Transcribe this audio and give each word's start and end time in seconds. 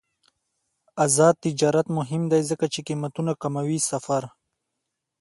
آزاد 1.05 1.35
تجارت 1.45 1.87
مهم 1.97 2.23
دی 2.31 2.41
ځکه 2.49 2.65
چې 2.73 2.79
قیمتونه 2.87 3.31
کموي 3.41 3.79
سفر. 3.89 4.23